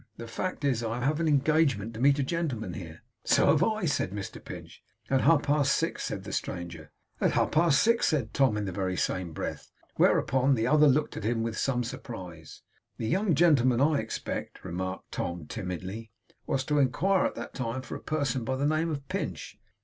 The 0.17 0.25
fact 0.27 0.65
is, 0.65 0.83
I 0.83 1.01
have 1.05 1.19
an 1.19 1.27
engagement 1.27 1.93
to 1.93 1.99
meet 1.99 2.17
a 2.17 2.23
gentleman 2.23 2.73
here.' 2.73 3.03
'So 3.23 3.45
have 3.51 3.61
I,' 3.63 3.85
said 3.85 4.09
Mr 4.09 4.43
Pinch. 4.43 4.81
'At 5.11 5.21
half 5.21 5.43
past 5.43 5.75
six,' 5.77 6.05
said 6.05 6.23
the 6.23 6.33
stranger. 6.33 6.89
'At 7.21 7.33
half 7.33 7.51
past 7.51 7.83
six,' 7.83 8.07
said 8.07 8.33
Tom 8.33 8.57
in 8.57 8.65
the 8.65 8.71
very 8.71 8.97
same 8.97 9.31
breath; 9.31 9.69
whereupon 9.97 10.55
the 10.55 10.65
other 10.65 10.87
looked 10.87 11.17
at 11.17 11.23
him 11.23 11.43
with 11.43 11.55
some 11.55 11.83
surprise. 11.83 12.63
'The 12.97 13.09
young 13.09 13.35
gentleman, 13.35 13.79
I 13.79 13.99
expect,' 13.99 14.65
remarked 14.65 15.11
Tom, 15.11 15.45
timidly, 15.45 16.09
'was 16.47 16.63
to 16.63 16.79
inquire 16.79 17.25
at 17.27 17.35
that 17.35 17.53
time 17.53 17.83
for 17.83 17.93
a 17.95 18.01
person 18.01 18.43
by 18.43 18.55
the 18.55 18.65
name 18.65 18.89
of 18.89 19.07
Pinch. 19.07 19.59